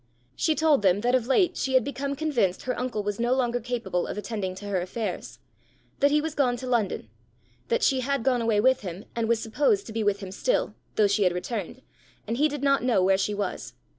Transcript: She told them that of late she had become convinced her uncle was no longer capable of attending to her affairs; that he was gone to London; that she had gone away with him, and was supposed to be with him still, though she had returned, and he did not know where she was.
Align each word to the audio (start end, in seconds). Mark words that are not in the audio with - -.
She 0.35 0.55
told 0.55 0.81
them 0.81 1.01
that 1.01 1.13
of 1.13 1.27
late 1.27 1.55
she 1.55 1.75
had 1.75 1.83
become 1.83 2.15
convinced 2.15 2.63
her 2.63 2.75
uncle 2.75 3.03
was 3.03 3.19
no 3.19 3.35
longer 3.35 3.59
capable 3.59 4.07
of 4.07 4.17
attending 4.17 4.55
to 4.55 4.65
her 4.65 4.81
affairs; 4.81 5.37
that 5.99 6.09
he 6.09 6.19
was 6.21 6.33
gone 6.33 6.57
to 6.57 6.65
London; 6.65 7.07
that 7.67 7.83
she 7.83 7.99
had 7.99 8.23
gone 8.23 8.41
away 8.41 8.59
with 8.59 8.81
him, 8.81 9.05
and 9.15 9.29
was 9.29 9.39
supposed 9.39 9.85
to 9.85 9.93
be 9.93 10.03
with 10.03 10.21
him 10.21 10.31
still, 10.31 10.73
though 10.95 11.05
she 11.05 11.21
had 11.21 11.33
returned, 11.33 11.83
and 12.25 12.37
he 12.37 12.47
did 12.49 12.63
not 12.63 12.81
know 12.83 13.03
where 13.03 13.15
she 13.15 13.35
was. 13.35 13.75